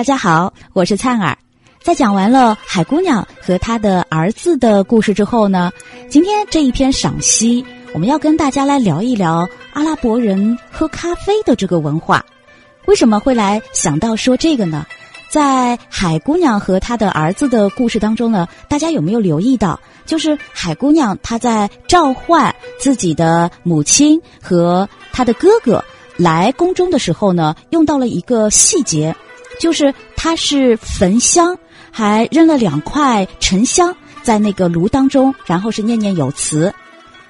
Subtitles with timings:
[0.00, 1.36] 大家好，我是灿儿。
[1.82, 5.70] 在讲完了海姑娘和她的儿子的故事之后呢，
[6.08, 7.62] 今天这一篇赏析，
[7.92, 12.24] 我们要跟大家来聊一聊阿拉伯人喝咖啡的这个文化。
[12.86, 14.86] 为什么会来想到说这个呢？
[15.28, 25.84] 在海姑娘和她的儿子的故事当中呢，大家有没有留意到，就是海姑娘她在召唤自己的母亲和她的哥哥
[26.16, 29.14] 来宫中的时候呢，用到了一个细节。
[29.60, 31.56] 就是他是焚香，
[31.92, 36.74] 还扔了两块沉香在那个炉当中，然后是念念有词。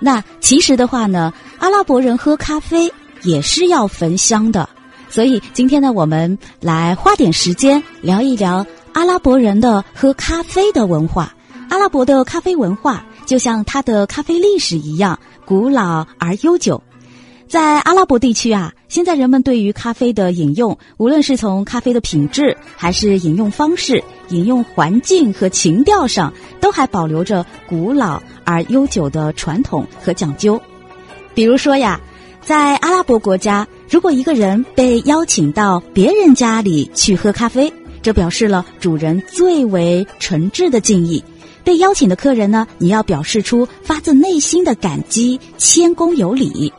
[0.00, 2.90] 那其实的话呢，阿拉伯人喝咖啡
[3.22, 4.68] 也是要焚香的。
[5.08, 11.32] 所以今天呢，我们来花点时间聊一聊阿拉伯人的喝咖啡的文化。
[11.68, 16.82] 阿拉伯的咖啡文化就像它的咖啡历史一样古老而悠久。
[17.46, 30.60] 在阿拉伯地区啊，现在人们对于咖啡的饮用，无论是从咖啡的品质，还是饮用方式、饮用环境和情调上，都还保留着古老而悠久的传统和讲究。
[31.34, 32.00] 比如说呀，
[32.40, 41.22] 在阿拉伯国家，如果一个人被邀请到别人家里去喝咖啡，这表示了主人最为诚挚的敬意。
[41.62, 46.72] 被邀请的客人呢，你要表示出发自内心的感激，谦恭有礼。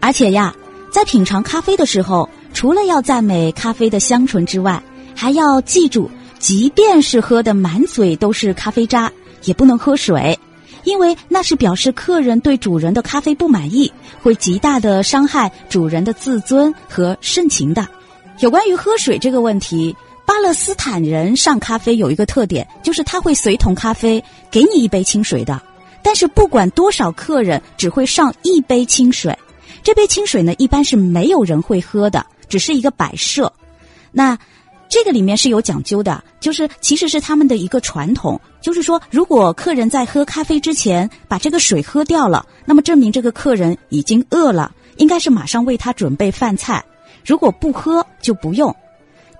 [0.00, 0.54] 而且呀，
[0.90, 4.82] 在品尝咖啡的时候，除了要赞美咖啡的香醇之外，
[5.14, 9.12] 还要记住，即便是喝的满嘴都是咖啡渣，
[9.44, 10.38] 也不能喝水，
[10.84, 17.86] 因为那是表示客人对主人的咖啡不满意，会极大的伤害主人的自尊和盛情的。
[18.38, 25.60] 有关于喝水这个问题，巴勒斯坦人上咖啡有一个特点，就是他会随同咖啡给你一杯清水的，
[26.02, 29.38] 但是不管多少客人，只会上一杯清水。
[29.82, 33.52] 这杯清水呢，一般是没有人会喝的，只是一个摆设。
[34.12, 34.36] 那
[34.88, 46.84] 这个里面是有讲究的，就是其实是他们的一个传统，就是说，如果客人在喝咖啡之前把这个水喝掉了，那么证明这个客人已经饿了，应该是马上为他准备饭菜。
[47.24, 48.74] 如果不喝就不用。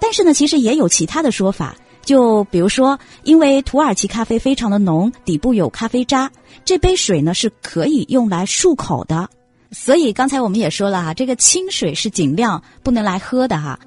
[0.00, 6.30] 但是呢，其实也有其他的说法，就比如说，因为土耳其咖啡非常的浓，底部有咖啡渣，
[6.64, 9.28] 这杯水呢是可以用来漱口的。
[9.72, 13.78] 所以刚才我们也说了哈，这个清水是尽量不能来喝的哈。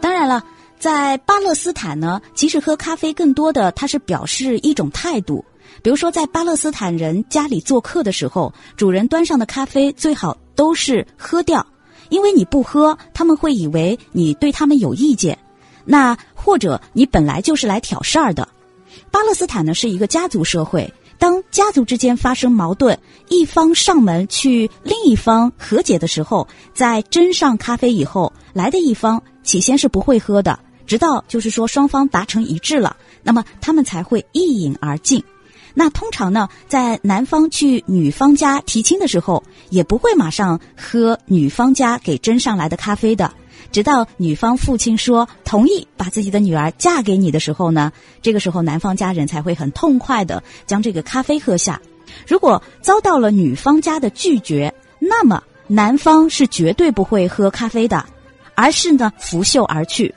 [0.00, 0.42] 当然了，
[0.78, 5.44] 在巴勒斯坦呢，其实喝咖啡更多的它是表示一种态度。
[5.82, 11.64] 比如说，在巴勒斯坦人家里做客的时候，主人端上的咖啡最好都是喝掉，
[12.08, 15.38] 因为你不喝，他们会以为你对他们有意见，
[15.84, 18.48] 那或者你本来就是来挑事儿的。
[19.10, 20.90] 巴勒斯坦呢是一个家族社会。
[21.18, 35.22] 当家族之间发生矛盾，一方上门去另一方和解的时候，在斟上咖啡以后，来的一方起先是不会喝的，直到就是说双方达成一致了，那么他们才会一饮而尽。
[35.78, 43.30] 那通常呢，在男方去女方家提亲的时候，也不会马上喝女方家给斟上来的咖啡的。
[43.72, 51.80] 直到女方父亲说同意把自己的女儿嫁给你的时候呢，这个时候男方家人才会很痛快的将这个咖啡喝下。
[52.26, 58.06] 如果遭到了女方家的拒绝，那么男方是绝对不会喝咖啡的，
[58.54, 60.14] 而是呢拂袖而去。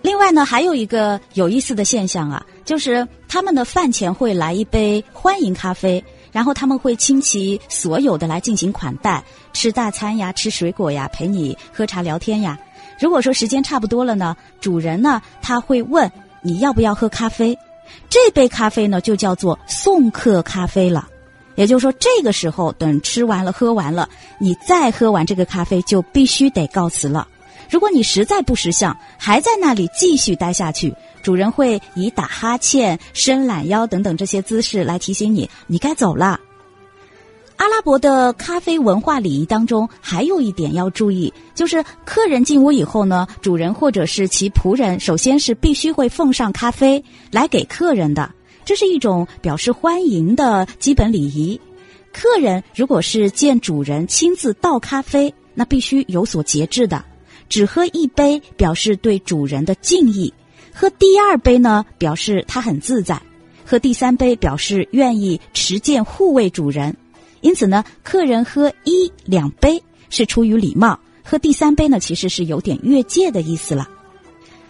[0.00, 6.02] 另外呢，还有一个有意思的现象啊，就是他们的饭前会来一杯欢迎咖啡。
[6.32, 9.22] 然后他们会倾其所有的来进行款待，
[9.52, 12.58] 吃大餐呀，吃水果呀，陪你喝茶聊天呀。
[12.98, 16.10] 如果说时间差不多了呢，主人呢他会问
[16.40, 17.56] 你要不要喝咖啡，
[18.08, 21.08] 这杯咖啡呢就叫做送客咖啡了。
[21.54, 27.28] 也就是说，这个时候等吃完了喝完了，你再喝完这个咖啡就必须得告辞了。
[27.72, 30.94] 如果你实在不识相，还在那里继续待下去。
[31.22, 36.38] 主人会以打哈欠、伸懒腰等等这些姿势来提醒你，你该走了。
[37.56, 48.30] 阿拉伯的咖啡文化礼仪当中，还有一点要注意，就是客人进屋以后呢，主人或者是其仆人，首先是必须会奉上咖啡来给客人的，
[48.66, 51.58] 这是一种表示欢迎的基本礼仪。
[52.12, 57.02] 客人如果是见主人亲自倒咖啡，那必须有所节制的，
[57.52, 60.32] 只喝一杯，表示对主人的敬意。
[60.72, 63.16] 喝第二杯呢，表示他很自在；
[63.66, 66.96] 喝第三杯表示愿意持剑护卫主人。
[67.42, 73.86] 因此呢，客人喝一两杯是出于礼貌，喝第三杯呢，其实是有点越界的意思了。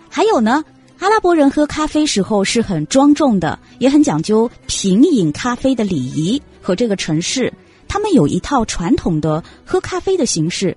[0.08, 0.64] 还有呢，
[0.98, 7.54] 阿拉伯人喝咖啡时候是很庄重的，也很讲究品饮咖啡的礼仪和这个城市。
[7.86, 10.76] 他们有一套传统的喝咖啡的形式，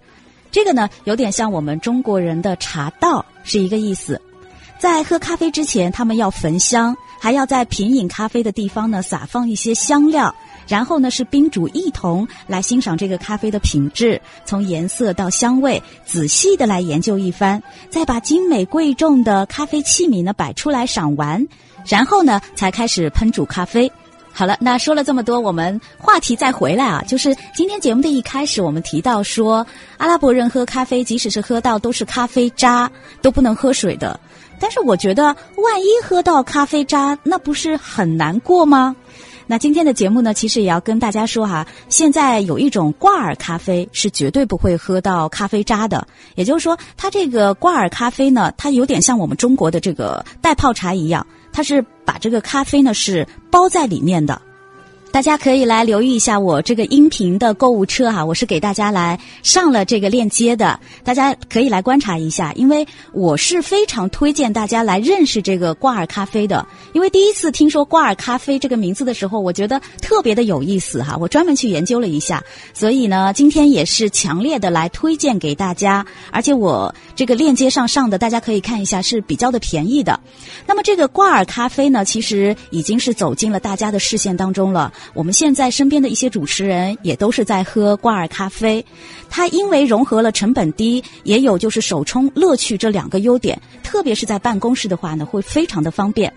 [0.55, 4.21] 这个呢，有点像我们中国人的茶道，是一个意思。
[4.79, 10.33] 在喝咖啡之前，他们要焚香，还要在品饮咖啡的地方呢撒放一些香料，
[10.65, 21.45] 然后呢是宾主一同来欣赏这个咖啡的品质，从颜色到香味，仔细的来研究一番，再把精美贵重的咖啡器皿呢摆出来赏玩，
[21.85, 23.91] 然后呢才开始烹煮咖啡。
[24.37, 29.65] 好了，那说了这么多，我们话题再回来啊，就是今天节目的一开始，我们提到说，
[29.95, 32.91] 阿拉伯人喝咖啡，即使是喝到都是咖啡渣，
[33.21, 34.19] 都不能喝水的。
[34.59, 38.93] 但是我觉得，万一喝到咖啡渣，那不是很难过吗？
[39.47, 46.05] 那今天的节目呢，其实也要跟大家说哈，现在有一种挂耳咖啡是绝对不会喝到咖啡渣的。
[46.35, 51.25] 也就是说，它这个挂耳咖啡呢，它有点像我们中国的这个袋泡茶一样。
[51.53, 51.81] 它是
[52.19, 54.41] 这个咖啡呢是包在里面的，
[55.15, 80.19] 大家可以来留意一下我这个音频的购物车哈，我是给大家来上了这个链接的，大家可以来观察一下，因为我是非常推荐大家来认识这个挂耳咖啡的，因为第一次听说挂耳咖啡这个名字的时候，我觉得特别的有意思哈，我专门去研究了一下，所以呢，今天也是强烈的来推荐给大家，而且我这个链接上上的大家可以看一下是比较的便宜的。
[80.67, 84.91] 那么这个挂耳咖啡呢，其实已经是走进了大家的视线当中了。
[85.13, 88.85] 我们现在身边的一些主持人也都是在喝挂耳咖啡，
[89.29, 96.31] 它因为融合了成本低，也有就是手冲乐趣这两个优点，特别是在办公室的话呢，会非常的方便。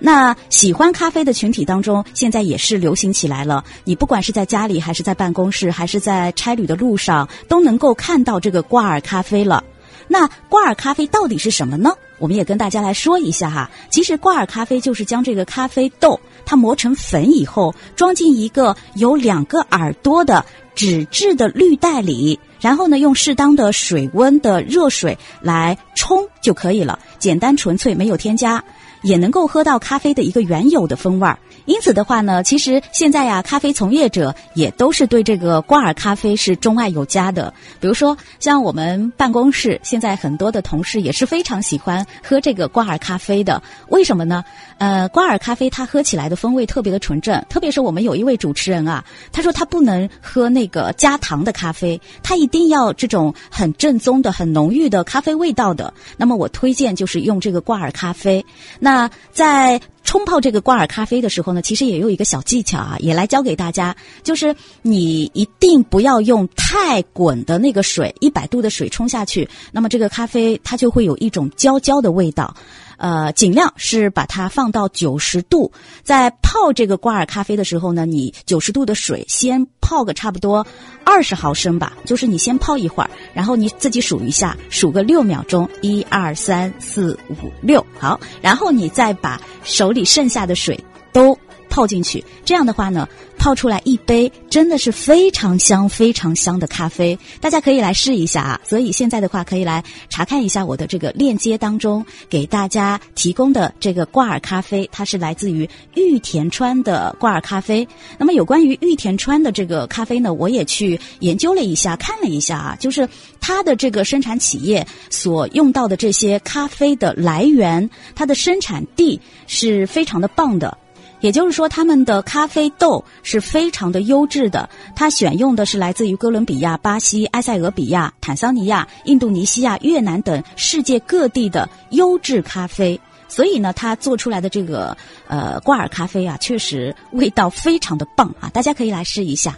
[0.00, 3.64] 那喜欢咖啡的群体当中，现在也是流行起来了。
[3.84, 9.62] 你不管是在家里，还是在办公室，还是在差旅的路上，都能够看到这个挂耳咖啡了。
[10.06, 11.90] 那挂耳咖啡到底是什么呢？
[12.18, 13.70] 我们也跟大家来说一下哈。
[13.90, 20.44] 其实挂耳咖啡就是将这个咖啡豆它磨成粉以后，装进一个有两个耳朵的
[20.74, 28.62] 纸质的绿袋里，然后呢用适当的水温的热水来冲就可以了，简单纯粹，没有添加，
[29.04, 31.38] 也能够喝到咖啡的一个原有的风味儿。
[31.66, 37.54] 因此的话呢，其实现在呀，咖啡从业者也都是对这个挂耳咖啡是钟爱有加的。
[37.80, 43.62] 比如说，像我们办公室现在很多的同事也是非常喜欢喝这个挂耳咖啡的。
[43.88, 44.44] 为什么呢？
[44.78, 49.02] 呃，挂耳咖啡它喝起来的风味特别的纯正，特别是我们有一位主持人啊，
[49.32, 55.92] 他说他不能喝那个加糖的咖啡，他一定要这种很正宗的、很浓郁的咖啡味道的。
[56.16, 58.44] 那么我推荐就是用这个挂耳咖啡。
[58.78, 72.54] 那那在冲泡这个挂耳咖啡的时候呢，其实也有一个小技巧啊，也来教给大家，就是你一定不要用太滚的那个水，一百度的水冲下去，那么这个咖啡它就会有一种焦焦的味道。
[72.96, 75.70] 呃，尽量是把它放到九十度，
[76.02, 80.66] 在泡这个挂耳咖啡的时候呢，你九十度的水先泡个差不多
[81.04, 90.78] 二十毫升吧，就是你先泡一会儿，然后你自己数一下，数个六秒钟，一二三四五六，好，然后你再把手里剩下的水
[91.12, 91.38] 都
[91.74, 93.08] 泡进去，这样的话呢。
[93.36, 98.60] 泡出来一杯真的是非常香、非常香的咖啡，大家可以来试一下啊！
[98.64, 107.86] 所以现在的话，可以来查看一下我的这个链接当中给大家提供的这个挂耳咖啡，它是来自于玉田川的挂耳咖啡。
[108.16, 113.06] 那么有关于玉田川的这个咖啡呢，我也去研究了一下，看了一下啊，就是
[113.40, 120.78] 它的这个生产企业所用到的这些咖啡的来源，它的生产地是非常的棒的。
[121.24, 124.68] 也就是说，他们的咖啡豆是非常的优质的。
[124.94, 133.00] 它选用的是来自于哥伦比亚、巴西、埃塞俄比亚、坦桑尼亚、印度尼西亚、越南等世界各地的优质咖啡。
[133.26, 134.94] 所以呢，它做出来的这个
[135.26, 138.50] 呃挂耳咖啡啊，确实味道非常的棒啊！
[138.50, 139.56] 大家可以来试一下。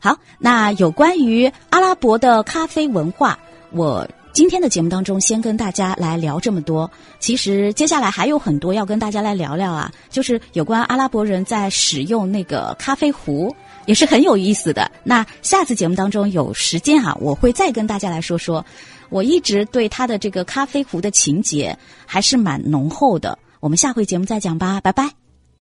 [0.00, 3.38] 好，那有关于阿拉伯的咖啡文化，
[3.70, 4.04] 我。
[4.34, 6.90] 今天的节目当中，先跟大家来聊这么多。
[7.20, 13.54] 其实接下来还有很多要跟大家来聊聊啊，就是有关阿拉伯人在使用那个咖啡壶，
[13.86, 14.90] 也是很有意思的。
[15.04, 18.64] 那下次节目当中有时间啊，我会再跟大家来说说。
[19.10, 23.38] 我一直对他的这个咖啡壶的情节还是蛮浓厚的。
[23.60, 25.23] 我们下回节目再讲吧，拜拜。